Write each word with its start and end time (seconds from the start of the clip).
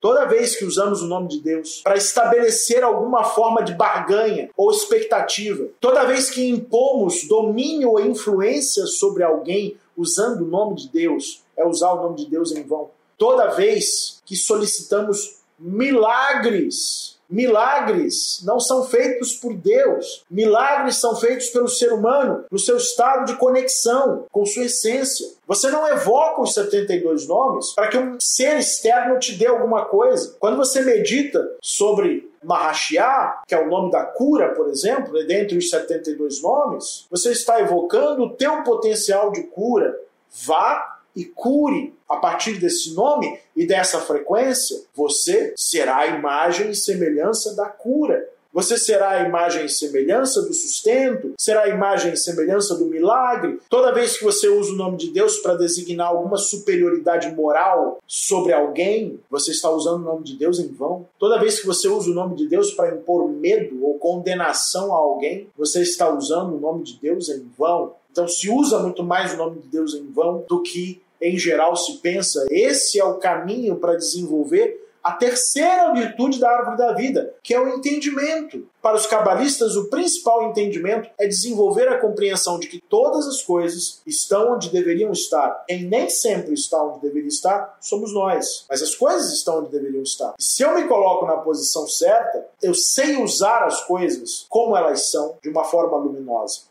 Toda 0.00 0.26
vez 0.26 0.56
que 0.56 0.64
usamos 0.64 1.02
o 1.02 1.06
nome 1.06 1.28
de 1.28 1.40
Deus 1.40 1.80
para 1.82 1.96
estabelecer 1.96 2.84
alguma 2.84 3.24
forma 3.24 3.62
de 3.62 3.74
barganha 3.74 4.48
ou 4.56 4.70
expectativa, 4.70 5.68
toda 5.80 6.04
vez 6.04 6.30
que 6.30 6.48
impomos 6.48 7.26
domínio 7.26 7.90
ou 7.90 8.00
influência 8.00 8.86
sobre 8.86 9.24
alguém 9.24 9.76
usando 9.96 10.42
o 10.42 10.48
nome 10.48 10.76
de 10.76 10.88
Deus, 10.88 11.42
é 11.56 11.66
usar 11.66 11.92
o 11.92 12.02
nome 12.02 12.16
de 12.16 12.26
Deus 12.26 12.52
em 12.52 12.62
vão. 12.62 12.90
Toda 13.16 13.48
vez 13.48 14.22
que 14.24 14.36
solicitamos 14.36 15.38
milagres 15.58 17.18
Milagres 17.30 18.40
não 18.42 18.58
são 18.58 18.84
feitos 18.84 19.34
por 19.34 19.54
Deus. 19.54 20.24
Milagres 20.30 20.96
são 20.96 21.14
feitos 21.14 21.48
pelo 21.48 21.68
ser 21.68 21.92
humano 21.92 22.44
no 22.50 22.58
seu 22.58 22.78
estado 22.78 23.26
de 23.26 23.36
conexão 23.36 24.24
com 24.32 24.46
sua 24.46 24.64
essência. 24.64 25.28
Você 25.48 25.70
não 25.70 25.88
evoca 25.88 26.42
os 26.42 26.52
72 26.52 27.26
nomes 27.26 27.72
para 27.72 27.88
que 27.88 27.96
um 27.96 28.18
ser 28.20 28.58
externo 28.58 29.18
te 29.18 29.34
dê 29.34 29.46
alguma 29.46 29.86
coisa. 29.86 30.36
Quando 30.38 30.58
você 30.58 30.82
medita 30.82 31.42
sobre 31.62 32.30
Mahashiá, 32.44 33.42
que 33.48 33.54
é 33.54 33.58
o 33.58 33.70
nome 33.70 33.90
da 33.90 34.04
cura, 34.04 34.54
por 34.54 34.68
exemplo, 34.68 35.10
né, 35.14 35.22
dentre 35.24 35.56
os 35.56 35.70
72 35.70 36.42
nomes, 36.42 37.06
você 37.10 37.32
está 37.32 37.58
evocando 37.60 38.24
o 38.24 38.36
teu 38.36 38.62
potencial 38.62 39.32
de 39.32 39.44
cura. 39.44 39.98
Vá 40.44 40.98
e 41.16 41.24
cure 41.24 41.96
a 42.06 42.16
partir 42.16 42.58
desse 42.58 42.94
nome 42.94 43.40
e 43.56 43.66
dessa 43.66 44.00
frequência, 44.00 44.84
você 44.94 45.52
será 45.56 45.96
a 45.96 46.06
imagem 46.06 46.70
e 46.70 46.76
semelhança 46.76 47.56
da 47.56 47.66
cura. 47.66 48.27
Você 48.58 48.76
será 48.76 49.10
a 49.10 49.22
imagem 49.22 49.66
e 49.66 49.68
semelhança 49.68 50.42
do 50.42 50.52
sustento, 50.52 51.32
será 51.38 51.62
a 51.62 51.68
imagem 51.68 52.12
e 52.12 52.16
semelhança 52.16 52.74
do 52.74 52.86
milagre. 52.86 53.60
Toda 53.70 53.94
vez 53.94 54.18
que 54.18 54.24
você 54.24 54.48
usa 54.48 54.72
o 54.72 54.74
nome 54.74 54.96
de 54.96 55.12
Deus 55.12 55.36
para 55.36 55.54
designar 55.54 56.08
alguma 56.08 56.36
superioridade 56.36 57.30
moral 57.36 58.00
sobre 58.04 58.52
alguém, 58.52 59.20
você 59.30 59.52
está 59.52 59.70
usando 59.70 60.00
o 60.00 60.04
nome 60.04 60.24
de 60.24 60.36
Deus 60.36 60.58
em 60.58 60.66
vão. 60.72 61.06
Toda 61.20 61.38
vez 61.38 61.60
que 61.60 61.68
você 61.68 61.86
usa 61.86 62.10
o 62.10 62.14
nome 62.14 62.34
de 62.34 62.48
Deus 62.48 62.72
para 62.72 62.92
impor 62.92 63.28
medo 63.28 63.78
ou 63.86 63.96
condenação 63.96 64.92
a 64.92 64.98
alguém, 64.98 65.48
você 65.56 65.82
está 65.82 66.12
usando 66.12 66.56
o 66.56 66.60
nome 66.60 66.82
de 66.82 66.98
Deus 67.00 67.28
em 67.28 67.48
vão. 67.56 67.94
Então 68.10 68.26
se 68.26 68.50
usa 68.50 68.80
muito 68.80 69.04
mais 69.04 69.34
o 69.34 69.36
nome 69.36 69.60
de 69.60 69.68
Deus 69.68 69.94
em 69.94 70.10
vão 70.10 70.44
do 70.48 70.62
que 70.62 71.00
em 71.20 71.38
geral 71.38 71.76
se 71.76 71.98
pensa, 71.98 72.46
esse 72.50 72.98
é 72.98 73.04
o 73.04 73.18
caminho 73.18 73.76
para 73.76 73.96
desenvolver 73.96 74.87
a 75.02 75.12
terceira 75.12 75.92
virtude 75.92 76.38
da 76.38 76.50
árvore 76.50 76.76
da 76.76 76.92
vida, 76.92 77.34
que 77.42 77.54
é 77.54 77.60
o 77.60 77.68
entendimento. 77.68 78.66
Para 78.80 78.96
os 78.96 79.06
cabalistas, 79.06 79.76
o 79.76 79.88
principal 79.88 80.50
entendimento 80.50 81.10
é 81.18 81.26
desenvolver 81.26 81.88
a 81.88 81.98
compreensão 81.98 82.58
de 82.58 82.68
que 82.68 82.80
todas 82.80 83.26
as 83.26 83.42
coisas 83.42 84.00
estão 84.06 84.54
onde 84.54 84.70
deveriam 84.70 85.10
estar. 85.12 85.64
Quem 85.66 85.84
nem 85.84 86.08
sempre 86.08 86.54
está 86.54 86.82
onde 86.82 87.00
deveria 87.00 87.28
estar 87.28 87.76
somos 87.80 88.12
nós, 88.12 88.64
mas 88.68 88.82
as 88.82 88.94
coisas 88.94 89.32
estão 89.32 89.60
onde 89.60 89.70
deveriam 89.70 90.02
estar. 90.02 90.34
E 90.38 90.42
se 90.42 90.62
eu 90.62 90.74
me 90.74 90.86
coloco 90.86 91.26
na 91.26 91.38
posição 91.38 91.86
certa, 91.86 92.46
eu 92.62 92.74
sei 92.74 93.22
usar 93.22 93.64
as 93.64 93.84
coisas 93.84 94.46
como 94.48 94.76
elas 94.76 95.10
são, 95.10 95.36
de 95.42 95.48
uma 95.48 95.64
forma 95.64 95.96
luminosa. 95.96 96.62